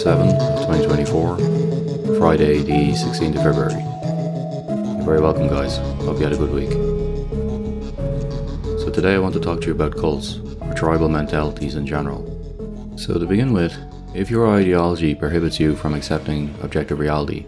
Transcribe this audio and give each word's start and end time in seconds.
7 0.00 0.28
of 0.30 0.66
2024, 0.66 1.36
Friday, 2.18 2.62
the 2.62 2.92
16th 2.92 3.36
of 3.36 3.42
February. 3.42 3.74
You're 4.96 5.04
very 5.04 5.20
welcome, 5.20 5.46
guys. 5.46 5.76
Hope 6.06 6.16
you 6.18 6.24
had 6.24 6.32
a 6.32 6.38
good 6.38 6.52
week. 6.52 6.70
So, 8.80 8.90
today 8.90 9.14
I 9.14 9.18
want 9.18 9.34
to 9.34 9.40
talk 9.40 9.60
to 9.60 9.66
you 9.66 9.72
about 9.72 9.94
cults, 9.94 10.38
or 10.62 10.72
tribal 10.72 11.10
mentalities 11.10 11.74
in 11.74 11.86
general. 11.86 12.24
So, 12.96 13.18
to 13.18 13.26
begin 13.26 13.52
with, 13.52 13.76
if 14.14 14.30
your 14.30 14.48
ideology 14.48 15.14
prohibits 15.14 15.60
you 15.60 15.76
from 15.76 15.92
accepting 15.92 16.54
objective 16.62 16.98
reality, 16.98 17.44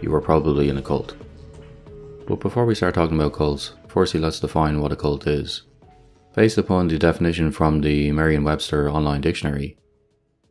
you 0.00 0.12
are 0.12 0.20
probably 0.20 0.70
in 0.70 0.78
a 0.78 0.82
cult. 0.82 1.14
But 2.26 2.40
before 2.40 2.66
we 2.66 2.74
start 2.74 2.94
talking 2.96 3.16
about 3.16 3.34
cults, 3.34 3.74
firstly 3.86 4.18
let's 4.18 4.40
define 4.40 4.80
what 4.80 4.90
a 4.90 4.96
cult 4.96 5.28
is. 5.28 5.62
Based 6.34 6.56
upon 6.56 6.88
the 6.88 6.98
definition 6.98 7.52
from 7.52 7.82
the 7.82 8.10
Merriam 8.10 8.44
Webster 8.44 8.88
Online 8.88 9.20
Dictionary, 9.20 9.76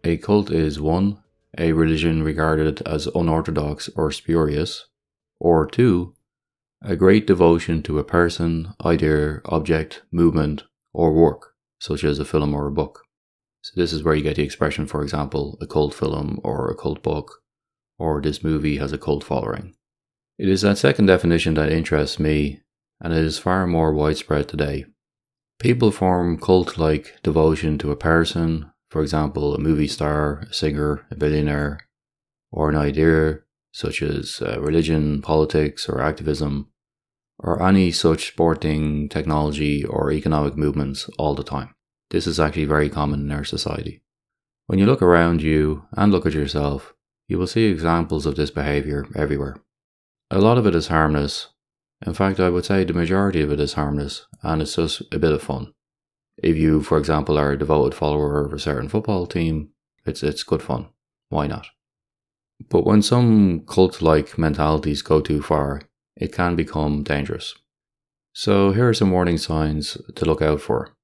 a 0.04 0.16
cult 0.18 0.52
is 0.52 0.80
1. 0.80 1.18
A 1.58 1.74
religion 1.74 2.22
regarded 2.22 2.84
as 2.88 3.08
unorthodox 3.08 3.90
or 3.96 4.12
spurious, 4.12 4.86
or 5.40 5.66
2. 5.66 6.14
A 6.84 6.96
great 6.96 7.26
devotion 7.26 7.82
to 7.84 7.98
a 7.98 8.04
person, 8.04 8.76
idea, 8.86 9.42
object, 9.46 10.04
movement, 10.12 10.66
or 10.94 11.14
work, 11.14 11.56
such 11.80 12.04
as 12.04 12.20
a 12.20 12.26
film 12.26 12.54
or 12.54 12.68
a 12.68 12.72
book. 12.72 13.02
So, 13.64 13.74
this 13.76 13.92
is 13.92 14.04
where 14.04 14.14
you 14.14 14.22
get 14.22 14.36
the 14.36 14.44
expression, 14.44 14.86
for 14.86 15.02
example, 15.02 15.58
a 15.62 15.66
cult 15.66 15.96
film 15.96 16.40
or 16.44 16.70
a 16.70 16.76
cult 16.76 17.02
book, 17.02 17.42
or 17.98 18.22
this 18.22 18.44
movie 18.44 18.78
has 18.78 18.94
a 18.94 19.00
cult 19.00 19.24
following. 19.24 19.74
It 20.38 20.48
is 20.48 20.62
that 20.62 20.78
second 20.78 21.08
definition 21.08 21.56
that 21.56 21.72
interests 21.72 22.20
me, 22.20 22.62
and 23.00 23.12
it 23.14 23.26
is 23.26 23.40
far 23.40 23.66
more 23.66 23.94
widespread 23.94 24.48
today. 24.48 24.86
People 25.62 25.92
form 25.92 26.40
cult 26.40 26.80
like 26.80 27.22
devotion 27.22 27.78
to 27.78 27.92
a 27.92 27.96
person, 27.96 28.72
for 28.90 29.04
example, 29.04 29.54
a 29.54 29.60
movie 29.60 29.88
star, 29.88 30.40
a 30.50 30.54
singer, 30.54 31.06
a 31.12 31.16
billionaire, 31.16 31.82
or 32.52 32.72
an 32.72 32.76
idea 32.76 33.42
such 33.72 34.02
as 34.02 34.42
uh, 34.42 34.60
religion, 34.60 35.22
politics, 35.22 35.88
or 35.88 36.02
activism, 36.02 36.72
or 37.38 37.62
any 37.62 37.92
such 37.92 38.30
sporting, 38.30 39.08
technology, 39.08 39.86
or 39.86 40.12
economic 40.12 40.58
movements 40.58 41.08
all 41.20 41.36
the 41.36 41.44
time. 41.44 41.76
This 42.10 42.26
is 42.26 42.40
actually 42.40 42.66
very 42.66 42.90
common 42.90 43.22
in 43.22 43.32
our 43.32 43.44
society. 43.44 44.02
When 44.66 44.80
you 44.80 44.88
look 44.88 45.04
around 45.04 45.44
you 45.44 45.86
and 45.96 46.12
look 46.12 46.26
at 46.26 46.34
yourself, 46.34 46.96
you 47.28 47.38
will 47.38 47.46
see 47.46 47.66
examples 47.66 48.26
of 48.26 48.36
this 48.36 48.50
behavior 48.50 49.06
everywhere. 49.16 49.58
A 50.32 50.40
lot 50.40 50.58
of 50.58 50.66
it 50.66 50.74
is 50.74 50.88
harmless 50.88 51.50
in 52.06 52.14
fact, 52.14 52.40
I 52.40 52.50
would 52.50 52.66
say 52.66 52.84
the 52.84 52.94
majority 52.94 53.42
of 53.42 53.52
it 53.52 53.60
is 53.60 53.74
harmless 53.74 54.26
and 54.42 54.62
it's 54.62 54.76
just 54.76 55.02
a 55.12 55.20
bit 55.20 55.34
of 55.34 55.44
fun. 55.44 55.74
If 56.38 56.58
you, 56.58 56.82
for 56.82 56.98
example, 56.98 57.38
are 57.38 57.52
a 57.52 57.58
devoted 57.58 57.96
follower 57.96 58.44
of 58.46 58.54
a 58.54 58.60
certain 58.60 58.90
football 58.90 59.28
team, 59.28 59.70
it's 60.06 60.24
it's 60.24 60.44
good 60.44 60.64
fun. 60.64 60.88
Why 61.30 61.48
not? 61.48 61.68
But 62.70 62.86
when 62.86 63.02
some 63.02 63.62
cult 63.68 64.02
like 64.02 64.38
mentalities 64.38 65.02
go 65.02 65.22
too 65.22 65.42
far, 65.42 65.82
it 66.16 66.34
can 66.34 66.56
become 66.56 67.04
dangerous. 67.04 67.56
So 68.34 68.72
here 68.72 68.88
are 68.88 68.94
some 68.94 69.12
warning 69.12 69.38
signs 69.38 69.98
to 70.16 70.26
look 70.26 70.42
out 70.42 70.62
for. 70.62 70.96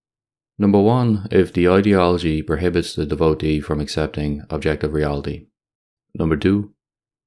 Number 0.58 0.80
one, 0.80 1.28
if 1.32 1.54
the 1.54 1.70
ideology 1.70 2.42
prohibits 2.42 2.96
the 2.96 3.06
devotee 3.06 3.60
from 3.60 3.80
accepting 3.80 4.44
objective 4.50 4.94
reality. 4.94 5.48
Number 6.16 6.38
two, 6.38 6.74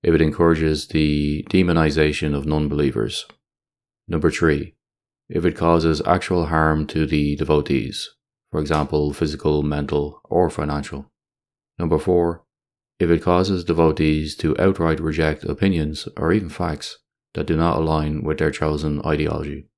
if 0.03 0.15
it 0.15 0.23
encourages 0.23 0.89
the 0.89 1.45
demonization 1.51 2.35
of 2.35 2.47
non 2.47 2.69
believers. 2.69 3.27
Number 4.11 4.29
three, 4.29 4.75
if 5.29 5.45
it 5.45 5.57
causes 5.57 6.03
actual 6.05 6.47
harm 6.47 6.85
to 6.89 7.07
the 7.07 7.37
devotees, 7.37 8.11
for 8.51 8.61
example, 8.61 9.13
physical, 9.13 9.63
mental, 9.63 10.21
or 10.25 10.51
financial. 10.51 11.07
Number 11.79 11.97
four, 11.97 12.43
if 12.99 13.09
it 13.09 13.23
causes 13.23 13.63
devotees 13.63 14.35
to 14.37 14.59
outright 14.59 14.99
reject 14.99 15.45
opinions 15.45 16.09
or 16.17 16.33
even 16.33 16.49
facts 16.49 16.99
that 17.35 17.47
do 17.47 17.57
not 17.57 17.79
align 17.79 18.25
with 18.25 18.39
their 18.39 18.51
chosen 18.51 19.01
ideology. 19.07 19.69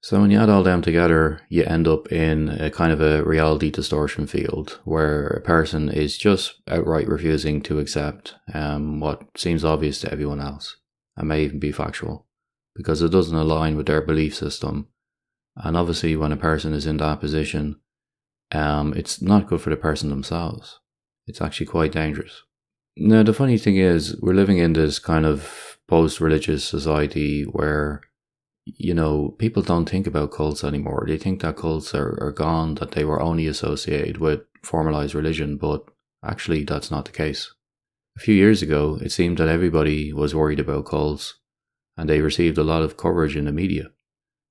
So 0.00 0.22
when 0.22 0.30
you 0.30 0.40
add 0.40 0.48
all 0.48 0.62
them 0.62 0.80
together, 0.80 1.42
you 1.50 1.64
end 1.64 1.86
up 1.86 2.10
in 2.10 2.48
a 2.48 2.70
kind 2.70 2.92
of 2.92 3.02
a 3.02 3.22
reality 3.22 3.70
distortion 3.70 4.26
field 4.26 4.80
where 4.84 5.26
a 5.26 5.42
person 5.42 5.90
is 5.90 6.16
just 6.16 6.62
outright 6.66 7.08
refusing 7.08 7.60
to 7.62 7.78
accept 7.78 8.36
um, 8.54 9.00
what 9.00 9.22
seems 9.36 9.66
obvious 9.66 10.00
to 10.00 10.10
everyone 10.10 10.40
else 10.40 10.78
and 11.16 11.28
may 11.28 11.44
even 11.44 11.58
be 11.58 11.72
factual 11.72 12.25
because 12.76 13.02
it 13.02 13.10
doesn't 13.10 13.36
align 13.36 13.76
with 13.76 13.86
their 13.86 14.02
belief 14.02 14.34
system. 14.34 14.88
And 15.56 15.76
obviously, 15.76 16.16
when 16.16 16.32
a 16.32 16.36
person 16.36 16.74
is 16.74 16.86
in 16.86 16.98
that 16.98 17.20
position, 17.20 17.80
um, 18.52 18.92
it's 18.94 19.22
not 19.22 19.48
good 19.48 19.60
for 19.60 19.70
the 19.70 19.76
person 19.76 20.10
themselves. 20.10 20.78
It's 21.26 21.40
actually 21.40 21.66
quite 21.66 21.92
dangerous. 21.92 22.42
Now, 22.96 23.22
the 23.22 23.32
funny 23.32 23.58
thing 23.58 23.76
is, 23.76 24.16
we're 24.20 24.34
living 24.34 24.58
in 24.58 24.74
this 24.74 24.98
kind 24.98 25.24
of 25.26 25.78
post 25.88 26.20
religious 26.20 26.64
society 26.64 27.42
where, 27.44 28.02
you 28.64 28.94
know, 28.94 29.34
people 29.38 29.62
don't 29.62 29.88
think 29.88 30.06
about 30.06 30.32
cults 30.32 30.62
anymore. 30.62 31.04
They 31.06 31.18
think 31.18 31.40
that 31.40 31.56
cults 31.56 31.94
are, 31.94 32.18
are 32.20 32.32
gone, 32.32 32.74
that 32.76 32.92
they 32.92 33.04
were 33.04 33.20
only 33.20 33.46
associated 33.46 34.18
with 34.18 34.40
formalized 34.62 35.14
religion, 35.14 35.56
but 35.56 35.84
actually, 36.24 36.64
that's 36.64 36.90
not 36.90 37.06
the 37.06 37.12
case. 37.12 37.52
A 38.16 38.20
few 38.20 38.34
years 38.34 38.62
ago, 38.62 38.98
it 39.00 39.12
seemed 39.12 39.38
that 39.38 39.48
everybody 39.48 40.12
was 40.12 40.34
worried 40.34 40.60
about 40.60 40.86
cults 40.86 41.34
and 41.96 42.08
they 42.08 42.20
received 42.20 42.58
a 42.58 42.64
lot 42.64 42.82
of 42.82 42.96
coverage 42.96 43.36
in 43.36 43.46
the 43.46 43.52
media. 43.52 43.90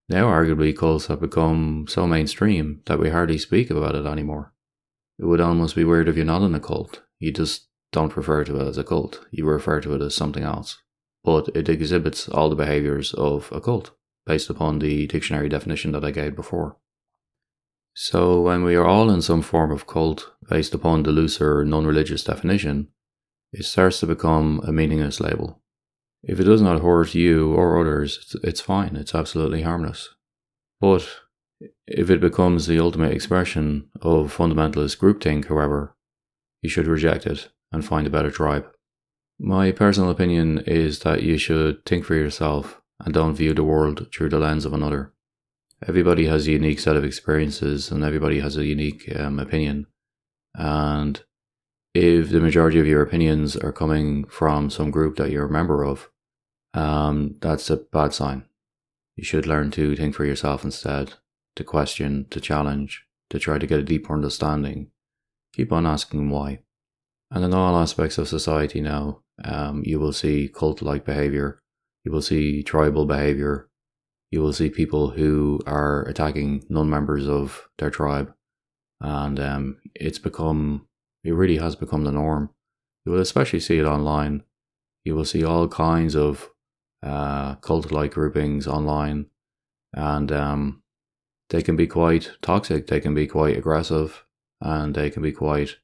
Now, 0.07 0.27
arguably, 0.27 0.75
cults 0.75 1.07
have 1.07 1.19
become 1.19 1.85
so 1.87 2.05
mainstream 2.05 2.81
that 2.85 2.99
we 2.99 3.09
hardly 3.09 3.37
speak 3.37 3.71
about 3.71 3.95
it 3.95 4.05
anymore. 4.05 4.53
It 5.17 5.25
would 5.25 5.41
almost 5.41 5.75
be 5.75 5.83
weird 5.83 6.07
if 6.07 6.15
you're 6.15 6.25
not 6.25 6.43
in 6.43 6.53
a 6.53 6.59
cult. 6.59 7.01
You 7.19 7.31
just 7.31 7.67
don't 7.91 8.15
refer 8.15 8.43
to 8.43 8.59
it 8.59 8.67
as 8.67 8.77
a 8.77 8.83
cult, 8.83 9.25
you 9.31 9.45
refer 9.45 9.81
to 9.81 9.95
it 9.95 10.01
as 10.01 10.13
something 10.13 10.43
else. 10.43 10.77
But 11.23 11.49
it 11.55 11.69
exhibits 11.69 12.29
all 12.29 12.49
the 12.49 12.55
behaviours 12.55 13.13
of 13.13 13.51
a 13.51 13.61
cult, 13.61 13.91
based 14.25 14.49
upon 14.49 14.79
the 14.79 15.07
dictionary 15.07 15.49
definition 15.49 15.91
that 15.93 16.05
I 16.05 16.11
gave 16.11 16.35
before. 16.35 16.77
So, 17.95 18.41
when 18.41 18.63
we 18.63 18.75
are 18.75 18.85
all 18.85 19.09
in 19.09 19.21
some 19.21 19.41
form 19.41 19.71
of 19.71 19.87
cult, 19.87 20.29
based 20.49 20.73
upon 20.73 21.03
the 21.03 21.11
looser 21.11 21.63
non 21.63 21.87
religious 21.87 22.23
definition, 22.23 22.89
it 23.53 23.63
starts 23.63 24.01
to 24.01 24.05
become 24.05 24.61
a 24.67 24.73
meaningless 24.73 25.21
label. 25.21 25.61
If 26.27 26.39
it 26.39 26.45
does 26.45 26.61
not 26.61 26.81
hurt 26.81 27.13
you 27.13 27.53
or 27.53 27.79
others, 27.79 28.35
it's, 28.43 28.59
fine. 28.59 28.95
It's 28.95 29.13
absolutely 29.13 29.61
harmless. 29.61 30.09
But 30.81 31.07
if 31.87 32.09
it 32.09 32.19
becomes 32.19 32.65
the 32.65 32.79
ultimate 32.79 33.13
expression 33.13 33.89
of 34.01 34.35
fundamentalist 34.35 34.97
groupthink, 34.97 35.47
however, 35.47 35.95
you 36.63 36.69
should 36.69 36.87
reject 36.87 37.27
it 37.27 37.49
and 37.71 37.85
find 37.85 38.07
a 38.07 38.09
better 38.09 38.31
tribe. 38.31 38.65
My 39.39 39.71
personal 39.71 40.09
opinion 40.09 40.63
is 40.65 40.99
that 40.99 41.21
you 41.21 41.37
should 41.37 41.85
think 41.85 42.05
for 42.05 42.15
yourself 42.15 42.81
and 43.03 43.13
don't 43.13 43.35
view 43.35 43.53
the 43.53 43.63
world 43.63 44.07
through 44.11 44.29
the 44.29 44.39
lens 44.39 44.65
of 44.65 44.73
another. 44.73 45.13
Everybody 45.87 46.25
has 46.25 46.47
a 46.47 46.51
unique 46.51 46.79
set 46.79 46.95
of 46.95 47.03
experiences 47.03 47.91
and 47.91 48.03
everybody 48.03 48.39
has 48.39 48.57
a 48.57 48.65
unique 48.65 49.13
um, 49.15 49.39
opinion. 49.39 49.85
And 50.55 51.21
if 51.93 52.29
the 52.29 52.39
majority 52.39 52.79
of 52.79 52.87
your 52.87 53.03
opinions 53.03 53.55
are 53.55 53.71
coming 53.71 54.25
from 54.25 54.69
some 54.69 54.89
group 54.89 55.17
that 55.17 55.29
you're 55.29 55.45
a 55.45 55.51
member 55.51 55.83
of, 55.83 56.09
um, 56.75 57.35
that's 57.39 57.69
a 57.69 57.77
bad 57.77 58.13
sign. 58.13 58.43
You 59.15 59.23
should 59.23 59.47
learn 59.47 59.71
to 59.71 59.95
think 59.95 60.13
for 60.13 60.25
yourself 60.25 60.63
instead, 60.63 61.13
to 61.55 61.63
question, 61.63 62.27
to 62.31 62.41
challenge, 62.41 63.05
to 63.29 63.39
try 63.39 63.57
to 63.57 63.65
get 63.65 63.79
a 63.79 63.83
deeper 63.83 64.13
understanding. 64.13 64.91
Keep 65.53 65.71
on 65.71 65.85
asking 65.85 66.29
why. 66.29 66.59
And 67.31 67.45
in 67.45 67.53
all 67.53 67.77
aspects 67.77 68.17
of 68.17 68.27
society 68.27 68.81
now, 68.81 69.21
um, 69.43 69.83
you 69.85 69.99
will 69.99 70.13
see 70.13 70.49
cult 70.53 70.81
like 70.81 71.05
behavior, 71.05 71.61
you 72.03 72.11
will 72.11 72.21
see 72.21 72.61
tribal 72.61 73.05
behavior, 73.05 73.69
you 74.29 74.41
will 74.41 74.53
see 74.53 74.69
people 74.69 75.11
who 75.11 75.61
are 75.65 76.03
attacking 76.03 76.65
non 76.69 76.89
members 76.89 77.27
of 77.27 77.69
their 77.77 77.89
tribe. 77.89 78.33
And 78.99 79.39
um, 79.39 79.77
it's 79.95 80.19
become, 80.19 80.87
it 81.23 81.31
really 81.31 81.57
has 81.57 81.75
become 81.75 82.03
the 82.03 82.11
norm. 82.11 82.49
You 83.05 83.13
will 83.13 83.21
especially 83.21 83.61
see 83.61 83.79
it 83.79 83.85
online. 83.85 84.43
You 85.05 85.15
will 85.15 85.25
see 85.25 85.43
all 85.43 85.67
kinds 85.67 86.15
of 86.15 86.49
uh, 87.05 87.55
cult 87.55 87.91
like 87.91 88.13
groupings 88.13 88.67
online, 88.67 89.27
and 89.93 90.31
um, 90.31 90.81
they 91.49 91.61
can 91.61 91.75
be 91.75 91.87
quite 91.87 92.31
toxic, 92.41 92.87
they 92.87 92.99
can 92.99 93.13
be 93.13 93.27
quite 93.27 93.57
aggressive, 93.57 94.25
and 94.59 94.95
they 94.95 95.09
can 95.09 95.21
be 95.21 95.31
quite 95.31 95.77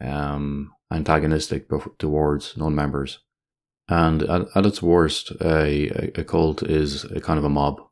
um, 0.00 0.72
antagonistic 0.90 1.68
towards 1.98 2.56
non 2.56 2.74
members. 2.74 3.18
And 3.88 4.22
at, 4.22 4.46
at, 4.54 4.64
its 4.64 4.80
worst, 4.80 5.32
a, 5.40 5.88
a 6.18 6.24
cult 6.24 6.62
is 6.62 7.04
a 7.04 7.20
kind 7.20 7.38
of 7.38 7.44
a 7.44 7.48
mob. 7.48 7.82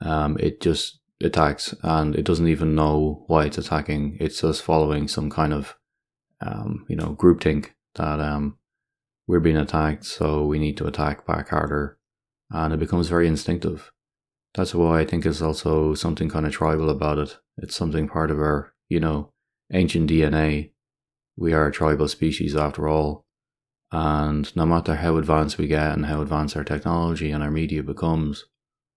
Um, 0.00 0.36
it 0.40 0.60
just 0.60 0.98
attacks 1.22 1.74
and 1.82 2.16
it 2.16 2.24
doesn't 2.24 2.48
even 2.48 2.74
know 2.74 3.24
why 3.28 3.44
it's 3.44 3.58
attacking. 3.58 4.16
It's 4.18 4.40
just 4.40 4.62
following 4.62 5.06
some 5.06 5.30
kind 5.30 5.52
of, 5.52 5.76
um, 6.40 6.84
you 6.88 6.96
know, 6.96 7.14
groupthink 7.14 7.70
that 7.94 8.18
um, 8.18 8.58
we're 9.26 9.40
being 9.40 9.56
attacked, 9.56 10.04
so 10.04 10.44
we 10.44 10.58
need 10.58 10.76
to 10.78 10.86
attack 10.86 11.24
back 11.26 11.50
harder 11.50 11.98
and 12.50 12.72
it 12.72 12.78
becomes 12.78 13.08
very 13.08 13.26
instinctive. 13.28 13.92
That's 14.54 14.74
why 14.74 15.00
I 15.00 15.04
think 15.04 15.24
it's 15.24 15.42
also 15.42 15.94
something 15.94 16.28
kind 16.28 16.46
of 16.46 16.52
tribal 16.52 16.90
about 16.90 17.18
it. 17.18 17.38
It's 17.58 17.76
something 17.76 18.08
part 18.08 18.30
of 18.30 18.38
our, 18.38 18.72
you 18.88 18.98
know, 19.00 19.32
ancient 19.72 20.10
DNA. 20.10 20.72
We 21.36 21.52
are 21.52 21.66
a 21.66 21.72
tribal 21.72 22.08
species 22.08 22.56
after 22.56 22.88
all, 22.88 23.24
And 23.92 24.54
no 24.56 24.66
matter 24.66 24.96
how 24.96 25.16
advanced 25.16 25.58
we 25.58 25.66
get 25.66 25.92
and 25.92 26.06
how 26.06 26.22
advanced 26.22 26.56
our 26.56 26.64
technology 26.64 27.30
and 27.30 27.42
our 27.42 27.50
media 27.50 27.82
becomes, 27.82 28.46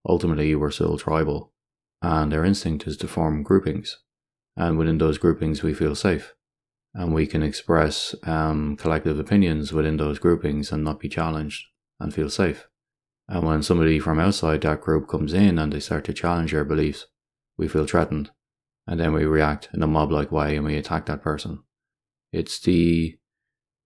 ultimately 0.08 0.54
we're 0.54 0.70
still 0.70 0.98
tribal. 0.98 1.52
And 2.02 2.32
our 2.34 2.44
instinct 2.44 2.86
is 2.86 2.96
to 2.98 3.08
form 3.08 3.42
groupings. 3.42 3.98
And 4.56 4.78
within 4.78 4.98
those 4.98 5.18
groupings, 5.18 5.62
we 5.62 5.74
feel 5.74 5.94
safe. 5.94 6.34
And 6.94 7.12
we 7.12 7.26
can 7.26 7.42
express 7.42 8.14
um, 8.22 8.76
collective 8.76 9.18
opinions 9.18 9.72
within 9.72 9.96
those 9.96 10.20
groupings 10.20 10.70
and 10.70 10.84
not 10.84 11.00
be 11.00 11.08
challenged 11.08 11.66
and 11.98 12.14
feel 12.14 12.30
safe. 12.30 12.68
And 13.28 13.46
when 13.46 13.62
somebody 13.62 13.98
from 13.98 14.20
outside 14.20 14.60
that 14.62 14.82
group 14.82 15.08
comes 15.08 15.32
in 15.32 15.58
and 15.58 15.72
they 15.72 15.80
start 15.80 16.04
to 16.04 16.12
challenge 16.12 16.54
our 16.54 16.64
beliefs, 16.64 17.06
we 17.56 17.68
feel 17.68 17.86
threatened. 17.86 18.30
And 18.86 19.00
then 19.00 19.12
we 19.12 19.24
react 19.24 19.70
in 19.72 19.82
a 19.82 19.86
mob 19.86 20.12
like 20.12 20.30
way 20.30 20.56
and 20.56 20.66
we 20.66 20.76
attack 20.76 21.06
that 21.06 21.22
person. 21.22 21.62
It's 22.32 22.60
the 22.60 23.16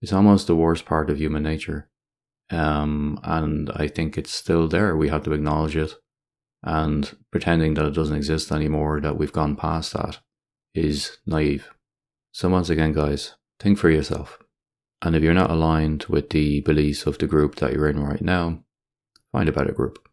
it's 0.01 0.13
almost 0.13 0.47
the 0.47 0.55
worst 0.55 0.85
part 0.85 1.09
of 1.09 1.17
human 1.17 1.43
nature. 1.43 1.89
Um, 2.49 3.19
and 3.23 3.69
I 3.75 3.87
think 3.87 4.17
it's 4.17 4.33
still 4.33 4.67
there. 4.67 4.95
We 4.95 5.09
have 5.09 5.23
to 5.23 5.33
acknowledge 5.33 5.75
it. 5.75 5.93
And 6.63 7.15
pretending 7.31 7.75
that 7.75 7.85
it 7.85 7.93
doesn't 7.93 8.15
exist 8.15 8.51
anymore, 8.51 8.99
that 9.01 9.17
we've 9.17 9.31
gone 9.31 9.55
past 9.55 9.93
that, 9.93 10.19
is 10.73 11.17
naive. 11.25 11.69
So, 12.31 12.49
once 12.49 12.69
again, 12.69 12.91
guys, 12.91 13.35
think 13.59 13.77
for 13.77 13.89
yourself. 13.89 14.39
And 15.01 15.15
if 15.15 15.23
you're 15.23 15.33
not 15.33 15.51
aligned 15.51 16.05
with 16.09 16.31
the 16.31 16.59
beliefs 16.61 17.05
of 17.05 17.17
the 17.17 17.27
group 17.27 17.55
that 17.55 17.71
you're 17.71 17.89
in 17.89 18.03
right 18.03 18.21
now, 18.21 18.63
find 19.31 19.49
a 19.49 19.53
better 19.53 19.71
group. 19.71 20.07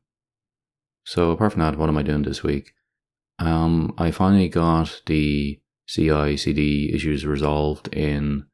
So, 1.05 1.31
apart 1.31 1.53
from 1.53 1.63
that, 1.63 1.79
what 1.79 1.89
am 1.89 1.97
I 1.97 2.03
doing 2.03 2.23
this 2.23 2.43
week? 2.43 2.73
Um, 3.39 3.95
I 3.99 4.11
finally 4.11 4.49
got 4.49 5.03
the 5.07 5.61
CI 5.87 6.37
CD 6.37 6.93
issues 6.93 7.25
resolved 7.25 7.89
in 7.95 8.47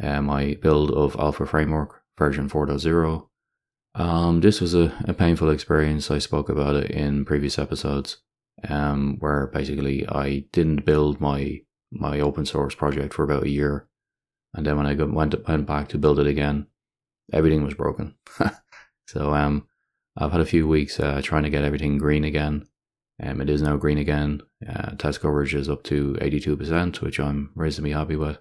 uh, 0.00 0.20
my 0.20 0.54
build 0.60 0.90
of 0.90 1.16
Alpha 1.16 1.46
Framework 1.46 2.02
version 2.18 2.48
4.0. 2.48 3.28
Um, 3.94 4.40
this 4.40 4.60
was 4.60 4.74
a, 4.74 4.92
a, 5.06 5.14
painful 5.14 5.50
experience. 5.50 6.10
I 6.10 6.18
spoke 6.18 6.48
about 6.48 6.74
it 6.74 6.90
in 6.90 7.24
previous 7.24 7.58
episodes, 7.58 8.18
um, 8.68 9.16
where 9.20 9.46
basically 9.46 10.06
I 10.08 10.44
didn't 10.52 10.84
build 10.84 11.20
my 11.20 11.60
my 11.92 12.18
open 12.18 12.44
source 12.44 12.74
project 12.74 13.14
for 13.14 13.22
about 13.22 13.44
a 13.44 13.50
year, 13.50 13.86
and 14.52 14.66
then 14.66 14.76
when 14.76 14.86
I 14.86 14.94
got, 14.94 15.12
went 15.12 15.46
went 15.46 15.66
back 15.66 15.88
to 15.90 15.98
build 15.98 16.18
it 16.18 16.26
again, 16.26 16.66
everything 17.32 17.62
was 17.62 17.74
broken. 17.74 18.16
so 19.06 19.32
um, 19.32 19.68
I've 20.16 20.32
had 20.32 20.40
a 20.40 20.46
few 20.46 20.68
weeks 20.68 21.00
uh, 21.00 21.20
trying 21.22 21.42
to 21.42 21.50
get 21.50 21.64
everything 21.64 21.98
green 21.98 22.24
again. 22.24 22.66
Um, 23.22 23.40
it 23.40 23.50
is 23.50 23.62
now 23.62 23.76
green 23.76 23.98
again. 23.98 24.42
Uh, 24.68 24.90
test 24.96 25.20
coverage 25.20 25.54
is 25.54 25.68
up 25.68 25.82
to 25.84 26.14
82%, 26.20 27.00
which 27.00 27.20
I'm 27.20 27.50
reasonably 27.54 27.92
happy 27.92 28.16
with 28.16 28.38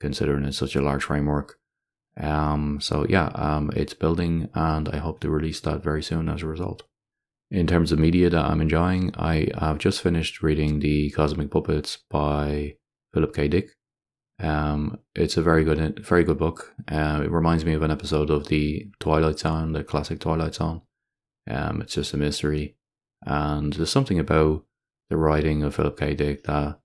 considering 0.00 0.44
it's 0.44 0.58
such 0.58 0.76
a 0.76 0.82
large 0.82 1.04
framework. 1.04 1.58
Um, 2.18 2.80
so 2.80 3.06
yeah, 3.08 3.26
um, 3.34 3.70
it's 3.76 3.94
building, 3.94 4.48
and 4.54 4.88
I 4.88 4.98
hope 4.98 5.20
to 5.20 5.30
release 5.30 5.60
that 5.60 5.82
very 5.82 6.02
soon 6.02 6.28
as 6.28 6.42
a 6.42 6.46
result. 6.46 6.82
In 7.50 7.66
terms 7.66 7.92
of 7.92 7.98
media 7.98 8.28
that 8.30 8.44
I'm 8.44 8.60
enjoying, 8.60 9.14
I 9.16 9.48
have 9.58 9.78
just 9.78 10.02
finished 10.02 10.42
reading 10.42 10.80
the 10.80 11.10
Cosmic 11.10 11.50
Puppets 11.50 11.98
by 12.10 12.76
Philip 13.14 13.34
K. 13.34 13.48
Dick. 13.48 13.70
Um, 14.38 14.98
it's 15.14 15.36
a 15.36 15.42
very 15.42 15.64
good, 15.64 16.04
very 16.04 16.24
good 16.24 16.38
book. 16.38 16.74
Uh, 16.90 17.22
it 17.24 17.30
reminds 17.30 17.64
me 17.64 17.72
of 17.74 17.82
an 17.82 17.90
episode 17.90 18.30
of 18.30 18.48
the 18.48 18.90
Twilight 18.98 19.38
Zone, 19.38 19.72
the 19.72 19.84
classic 19.84 20.18
Twilight 20.20 20.54
Zone. 20.54 20.82
Um, 21.48 21.82
it's 21.82 21.94
just 21.94 22.14
a 22.14 22.16
mystery, 22.16 22.76
and 23.24 23.72
there's 23.72 23.90
something 23.90 24.18
about 24.18 24.64
the 25.10 25.16
writing 25.16 25.62
of 25.62 25.74
Philip 25.74 25.98
K. 25.98 26.14
Dick 26.14 26.44
that 26.44 26.80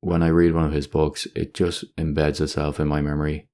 when 0.00 0.22
I 0.22 0.28
read 0.28 0.54
one 0.54 0.64
of 0.64 0.72
his 0.72 0.86
books, 0.86 1.26
it 1.36 1.54
just 1.54 1.84
embeds 1.96 2.40
itself 2.40 2.80
in 2.80 2.88
my 2.88 3.02
memory. 3.02 3.48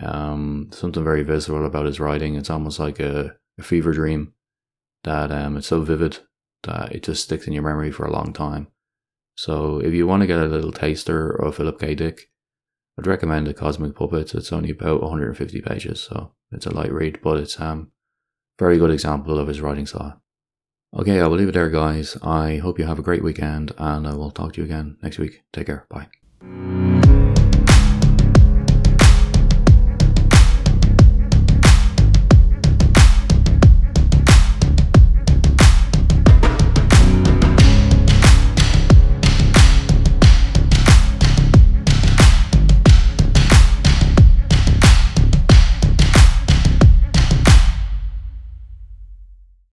Um, 0.00 0.68
something 0.72 1.02
very 1.02 1.22
visceral 1.22 1.64
about 1.64 1.86
his 1.86 1.98
writing. 1.98 2.34
It's 2.34 2.50
almost 2.50 2.78
like 2.78 3.00
a, 3.00 3.36
a 3.58 3.62
fever 3.62 3.92
dream 3.92 4.34
that 5.04 5.32
um, 5.32 5.56
it's 5.56 5.68
so 5.68 5.80
vivid 5.80 6.18
that 6.64 6.92
it 6.92 7.02
just 7.02 7.22
sticks 7.22 7.46
in 7.46 7.54
your 7.54 7.62
memory 7.62 7.90
for 7.90 8.04
a 8.04 8.12
long 8.12 8.32
time. 8.32 8.68
So 9.36 9.78
if 9.78 9.94
you 9.94 10.06
want 10.06 10.22
to 10.22 10.26
get 10.26 10.40
a 10.40 10.46
little 10.46 10.72
taster 10.72 11.30
of 11.30 11.56
Philip 11.56 11.80
K. 11.80 11.94
Dick, 11.94 12.30
I'd 12.98 13.06
recommend 13.06 13.46
the 13.46 13.54
Cosmic 13.54 13.94
Puppets. 13.94 14.34
It's 14.34 14.52
only 14.52 14.70
about 14.70 15.02
150 15.02 15.60
pages, 15.60 16.00
so 16.00 16.32
it's 16.50 16.66
a 16.66 16.74
light 16.74 16.92
read, 16.92 17.20
but 17.22 17.38
it's 17.38 17.60
um 17.60 17.90
very 18.58 18.78
good 18.78 18.90
example 18.90 19.38
of 19.38 19.48
his 19.48 19.60
writing 19.60 19.86
style. 19.86 20.22
Okay, 20.94 21.20
I 21.20 21.26
will 21.26 21.36
leave 21.36 21.48
it 21.48 21.52
there, 21.52 21.68
guys. 21.68 22.16
I 22.22 22.56
hope 22.56 22.78
you 22.78 22.86
have 22.86 22.98
a 22.98 23.02
great 23.02 23.22
weekend, 23.22 23.72
and 23.76 24.06
I 24.06 24.14
will 24.14 24.30
talk 24.30 24.54
to 24.54 24.60
you 24.60 24.64
again 24.64 24.96
next 25.02 25.18
week. 25.18 25.42
Take 25.52 25.66
care. 25.66 25.86
Bye. 25.90 26.85